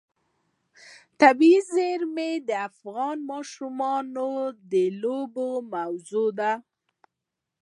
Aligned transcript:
طبیعي 1.21 1.61
زیرمې 1.73 2.31
د 2.47 2.49
افغان 2.69 3.17
ماشومانو 3.31 4.29
د 4.71 4.73
لوبو 5.01 5.47
موضوع 5.73 6.29
ده. 6.39 6.53